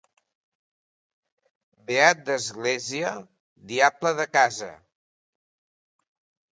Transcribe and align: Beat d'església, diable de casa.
Beat 1.91 2.25
d'església, 2.31 3.13
diable 3.75 4.17
de 4.23 4.27
casa. 4.41 4.75